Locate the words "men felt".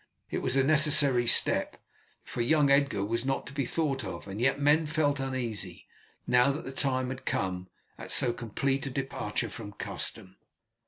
4.59-5.19